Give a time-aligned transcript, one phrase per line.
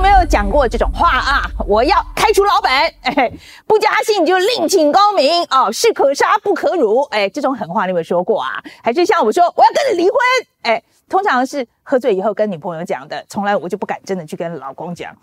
[0.00, 1.50] 没有讲过这种话啊？
[1.66, 3.30] 我要开除老板，哎，
[3.66, 8.62] 不加薪就另请高明哦，士可杀不可辱，哎，这种狠话你有没有说过啊？
[8.82, 10.18] 还是像我说我要跟你离婚，
[10.62, 15.14] 哎，通常是喝醉以后跟女朋友讲的，从来我就不敢真的去跟老公讲。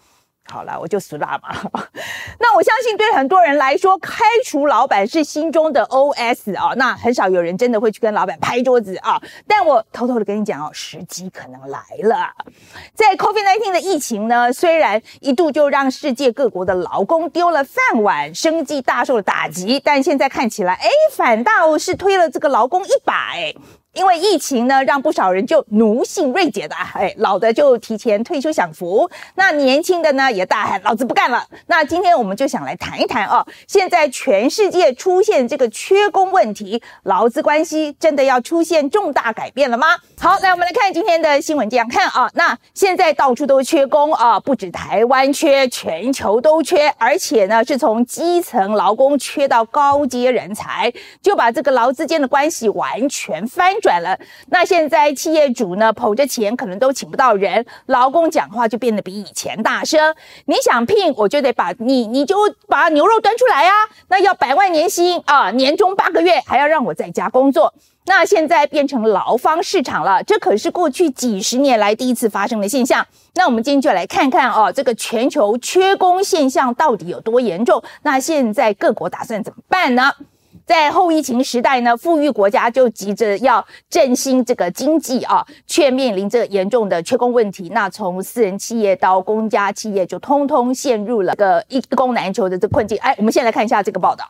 [0.49, 1.49] 好了，我就死辣嘛。
[2.39, 6.73] 那我相信对很多人来说，开除老板是心中的 OS 啊。
[6.75, 9.21] 那很少有人真的会去跟老板拍桌子啊。
[9.45, 12.31] 但我偷偷的跟你讲哦，时机可能来了。
[12.93, 23.33] 在 COVID-19 的疫情呢，虽然一度就让世界各国的劳工丢了饭碗，生计大受打击，但现在看起来，哎，反倒是推了这个劳工一把，
[23.97, 31.43] 因为疫情呢，让不少人就奴性锐减的，哎，老的就提前退休享福，那年轻的呢也大喊老子不干了。
[31.65, 39.87] 那今天我们就想来谈一谈哦，现在全世界出现这个缺工问题，劳资关系真的要出现重大改变了吗？
[40.19, 53.86] 好，来我们来看今天的新闻，这样看啊，那现在到处都缺工啊，不止台湾缺，全球都缺，而且呢是从基层劳工缺到高阶人才，就把这个劳资间的关系完全翻转。
[53.87, 60.13] 转了，那现在企业主呢，捧着钱可能都请不到人，劳工讲话就变得比以前大声。
[60.43, 62.35] 你想聘，我就得把你，你就
[62.67, 63.71] 把牛肉端出来啊！
[64.09, 67.73] 那要百万年薪啊，年终八个月还要让我在家工作。
[68.07, 73.07] 那现在变成劳方市场了，这可是过去几十年来第一次发生的现象。
[73.35, 77.81] 那我们今天就来看看哦，这个全球缺工现象到底有多严重？
[78.03, 80.11] 那现在各国打算怎么办呢？
[80.67, 87.69] 在后疫情时代呢，富裕国家就急着要振兴这个经济啊，却面临着严重的缺工问题。
[87.69, 92.97] 那从私人企业到公家企业，就通通陷入了个一工难求的这困境。
[92.97, 94.25] 哎，我们先来看一下这个报道。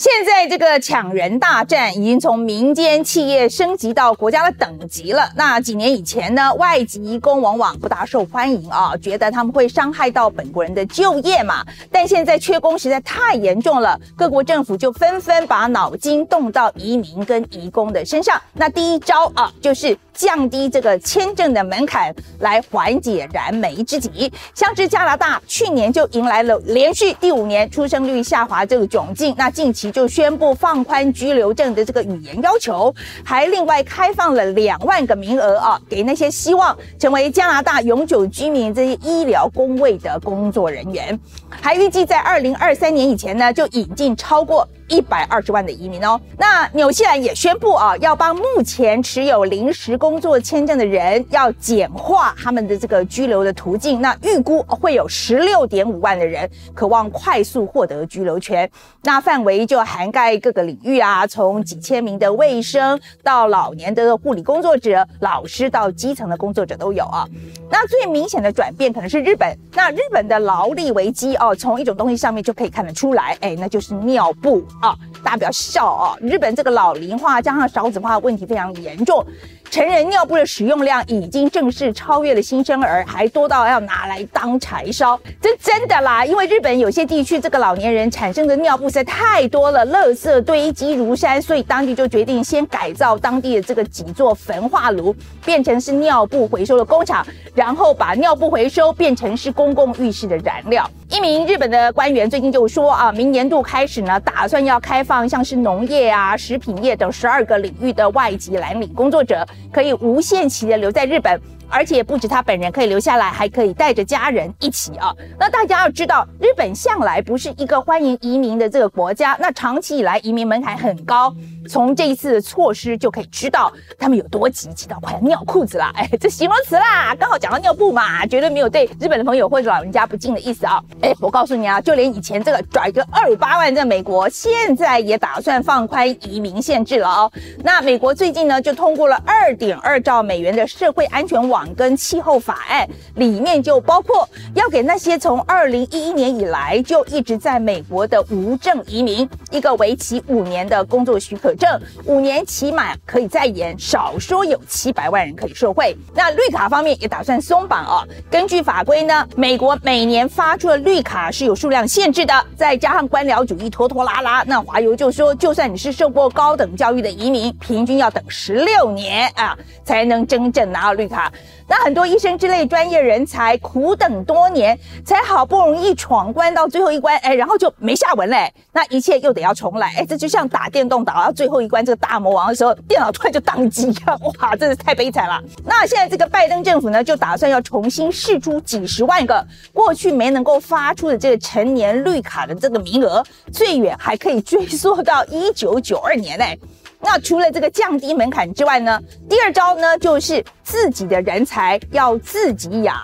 [0.00, 5.30] 现在这个抢人大战已经从民间企业升级到国家的等级了。
[5.36, 11.62] 那几年以前呢，外籍工往往不大受欢迎啊，觉得他们会伤害到本国人的就业嘛。
[11.92, 18.40] 但现在缺工实在太严重了，各国政府就纷纷把脑筋动到移民跟移工的身上。
[18.54, 24.32] 那第一招啊，就是降低这个签证的门槛，来缓解燃眉之急。
[24.54, 29.89] 像是加拿大去年就迎来了连续第五年出生率下滑这个窘境，那近期。
[29.90, 41.18] 就宣布放宽居留证的这个语言要求，还另外开放了两万个名额啊，给那些希望成为加拿大永久居民这些医疗工位的工作人员，
[41.48, 44.68] 还预计在二零二三年以前呢，就引进超过。
[44.90, 54.00] 一百二十万的移民哦，那纽西兰也宣布啊，要帮目前持有临时工作签证的人要简化他们的这个居留的途径。
[54.00, 58.68] 那预估会有十六点五万的人渴望快速获得居留权。
[59.02, 67.24] 那范围就涵盖各个领域啊，从几千名的卫生到老年的护理工作者、老师到基层的工作者都有啊。
[67.70, 69.56] 那最明显的转变可能是日本。
[69.72, 74.66] 那日本的劳力危机哦，从一种东西上面就可以看得出来，哎，那就是尿布。
[74.80, 76.18] 啊，大家不要笑哦！
[76.20, 79.24] 日本这个老龄化加上少子化问题非常严重。
[79.70, 85.16] 成人尿布的使用量已经正式超越了新生儿，还多到要拿来当柴烧。
[85.40, 95.14] 这真的啦，因为日本有些地区这个老年人产生的尿布实在太多了，垃圾堆积如山，所以当地就决定先改造当地的这个几座焚化炉，
[95.44, 100.90] 变成是尿布回收的工厂，然后把尿布回收变成是公共浴室的燃料。
[101.08, 109.46] 一名日本的官员最近就说啊，明年度开始呢，打算要开放像是农业啊、食品业等十二个领域的外籍蓝领工作者。
[109.72, 111.40] 可以无限期的留在日本。
[111.72, 115.14] 而且不止他本人可以留下来，还可以带着家人一起啊。
[115.38, 119.36] 那大家要知道，日本向来不是一个欢迎移民的这个国家。
[119.40, 121.32] 那长期以来移民门槛很高，
[121.70, 125.88] 从这一次的措施就可以知道他们有多急，急到快要尿裤子了。
[125.94, 130.82] 哎，这形容词啦，刚好讲到尿布嘛，绝对没有对日本的朋友或者老人家不敬的意思啊。
[131.00, 137.32] 哎，我告诉你啊，就连以前这个拽个二五八万在美国，现在也打算放宽移民限制了哦。
[137.62, 141.60] 那美国最近呢，就通过了二点二兆美元的社会安全网。
[141.76, 155.94] 跟气候法案里面就包括要给那些从二零一一年以来就一直在美国的无证移民一个为期五年的工作许可证，五年期满可以再延，少说有七百万人可以受惠。
[156.14, 158.02] 那绿卡方面也打算松绑哦。
[158.30, 169.54] 根据法规呢，美国每年发出的绿卡是有数量限制的，再加上官僚主义拖拖拉拉，那华邮就说，就算你是受过高等教育的移民，平均要等十六年啊
[169.84, 171.30] 才能真正拿到绿卡。
[171.70, 174.76] 那很多医生之类专业人才苦等多年，
[175.06, 178.52] 才好不容易闯关到最后一关，哎，然后就没下文嘞。
[178.72, 185.40] 那一切又得要重来，哎，这就像打电动打到最后一关这个大魔王的时候，电脑突然就宕机一样，哇，真是太悲惨了。
[185.64, 196.58] 那现在这个拜登政府呢，就打算要重新释出几十万个过去没能够发出的这个成年绿卡的这个名额，最远还可以追溯到一九九二年嘞。
[197.02, 202.96] 那除了这个降低门槛之外呢，第二招呢，就是自己的人才要自己养，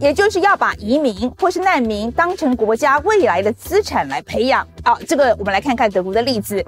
[0.00, 4.66] 也就是要把移民或是难民当成国家未来的资产来培养。
[4.82, 6.64] 啊，这个我们来看看德国的例子。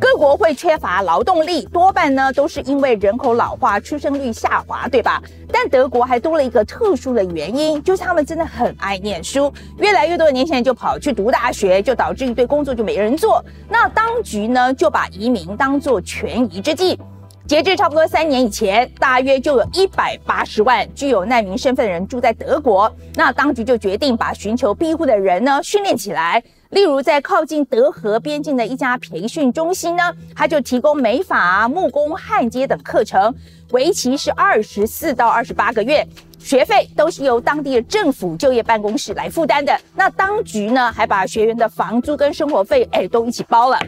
[0.00, 5.22] 各国会缺乏劳动力，多半呢都是因为人口老化、出生率下滑，对吧？
[5.52, 13.42] 但德国还多了一个特殊的原因，就是他们真的很爱念书，越来越多的年轻人就跑去读大学，就导致一堆工作就没人做。
[13.68, 16.98] 那当局呢就把移民当做权宜之计。
[17.46, 22.90] 截至差不多三年以前，大约就有一百八十万具有难民身份的人住在德国。
[23.16, 26.42] 那当局就决定把寻求庇护的人呢训练起来。
[26.70, 30.02] 例如，在靠近德荷边境的一家培训中心呢，
[30.34, 33.32] 他就提供美法、木工、焊接等课程，
[33.72, 36.04] 为期是二十四到二十八个月，
[36.44, 39.74] 学费都是由当地的政府就业办公室来负担的。
[39.96, 43.78] 那当局呢，还把学员的房租跟生活费，哎，都一起包了。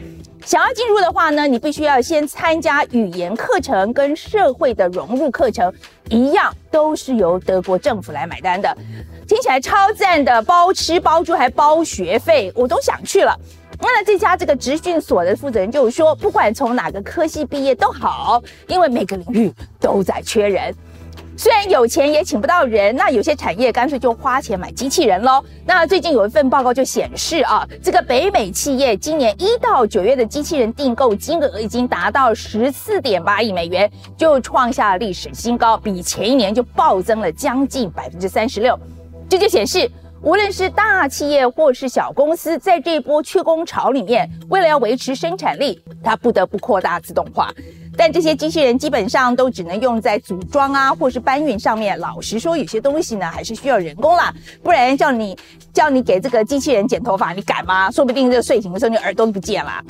[0.43, 5.71] 想要进入的话呢，你必须要先参加语言课程跟社会的融入课程，
[6.09, 8.75] 一样都是由德国政府来买单的，
[9.27, 13.37] 听起来超赞的，包吃包住还包学费，我都想去了。
[13.79, 20.73] 那这家这个职训所的负责人就说，不管从哪个科系毕业都好，因为每个领域都在缺人。
[21.37, 25.43] 虽然有钱也请不到人，那有些产业干脆就花钱买机器人喽。
[25.67, 38.77] 那最近有一份报告就显示啊，这个北美企业今年一到九月的机器人订购金额已经达到十四点八亿美元，就创下了历史新高，比前一年就暴增了将近百分之三十六。
[39.29, 39.87] 这就显示，
[40.23, 47.53] 无论是大企业或是小公司，在这一波缺工潮里面，为了要维持生产力，它不得不扩大自动化。
[47.97, 51.97] 但这些机器人基本上都只能用在组装啊，或是搬运上面。
[51.99, 55.35] 老实说，有些东西呢还是需要人工啦，不然叫你
[55.73, 57.89] 叫你给这个机器人剪头发，你敢吗？
[57.89, 59.83] 说不定这睡醒的时候你耳朵都不见了。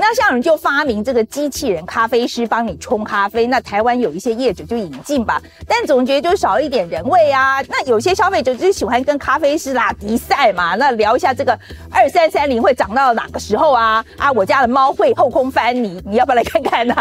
[0.00, 7.60] 那像有人就发明这个机器人咖啡师帮你冲咖啡，那台湾有一些业者就引进吧，但总觉得就少一点人味啊。
[7.68, 11.56] 那有些消费者就喜欢跟咖啡师拉迪赛嘛，那聊一下这个
[11.90, 14.02] 二三三零会涨到哪个时候啊？
[14.16, 16.94] 啊，我家的猫会后空翻，你你要不要来看看呢？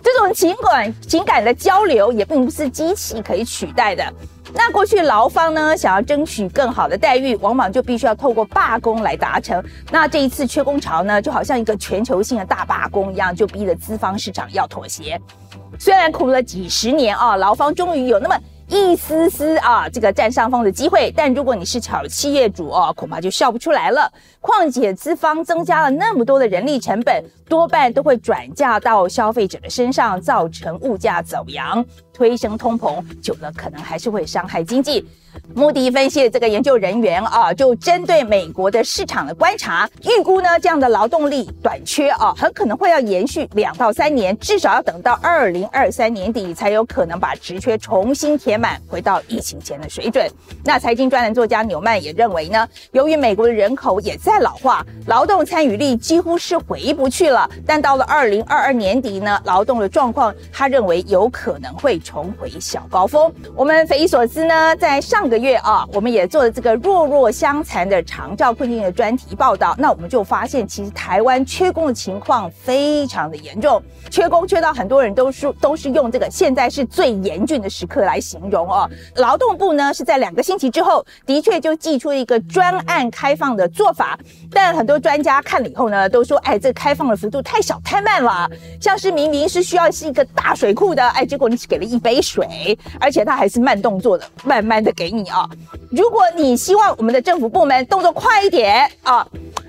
[0.00, 4.04] 这种情感情感的交流也并不是机器可以取代的。
[4.54, 9.62] 那过去劳方呢，想要争取更好的待遇，往往就必须要透过罢工来达成。
[9.90, 15.20] 那这一次缺工潮呢，就好像一个全球性的大罢工一样，就逼得资方市场要妥协。
[15.78, 18.36] 虽然苦了几十年啊，劳方终于有那么。
[18.68, 24.12] 一丝丝啊，这个占上风的机会，但如果你是小企业主哦，恐怕就笑不出来了。
[24.40, 31.82] 况且资方增加了那么多的人力成本，多半都会转嫁到消费者的身上，造成物价走扬，
[32.12, 35.06] 推升通膨，久了可能还是会伤害经济。
[35.54, 50.28] 穆迪分析的这个研究人员啊，就针对美国的市场的观察，预估呢，这样的劳动力短缺啊，很可能会要延续两到三年，至少要等到二零二三年底才有可能把职缺重新填满，回到疫情前的水准。
[50.64, 57.48] 那财经专栏作家纽曼也认为呢，由于美国的人口也在老化，劳动参与率几乎是回不去了。
[57.66, 63.32] 但到了二零二二年底呢，劳动的状况，他认为有可能会重回小高峰。
[63.54, 65.28] 我们匪夷所思呢，在上。
[65.28, 69.74] 个月啊，我们也做了这个弱弱相残的长照困境的专题报道。
[69.78, 78.90] 那我们就发现，其实台湾缺工的情况非常的严重，缺工缺到很多人都说都是用这个现在是最严峻的时刻来形容哦。
[79.16, 84.18] 劳动部呢是在两个星期之后，的确就寄出一个专案开放的做法，
[84.50, 95.27] 但很多专家看了以后呢，都说，哎，这开放的幅度太小太慢了，像是明明是需要是一个大水库的，哎，结果你只给了一杯水，而且它还是慢动作的，慢慢的给你。
[95.28, 95.48] 啊，
[95.90, 99.26] 如果你希望我们的政府部门动作快一点啊，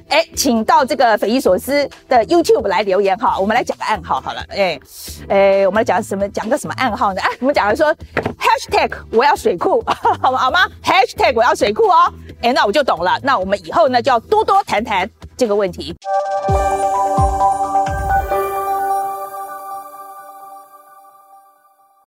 [0.07, 3.37] 哎，请到这个匪夷所思的 YouTube 来留言哈。
[3.37, 4.79] 我们来讲个暗号好了，哎，
[5.27, 6.27] 哎，我们来讲什么？
[6.29, 7.21] 讲个什么暗号呢？
[7.21, 7.93] 哎，我们讲了说
[8.39, 9.83] Hashtag 我要水库，
[10.21, 10.37] 好吗？
[10.37, 12.11] 好吗？Hashtag 我要水库哦。
[12.41, 13.19] 哎，那我就懂了。
[13.21, 15.95] 那我们以后呢就要多多谈谈这个问题。